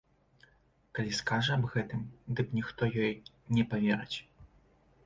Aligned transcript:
Калі 0.99 1.11
скажа 1.19 1.51
аб 1.57 1.67
гэтым, 1.75 2.01
дык 2.41 2.47
ніхто 2.59 2.83
ёй 3.05 3.13
не 3.59 3.69
паверыць. 3.75 4.17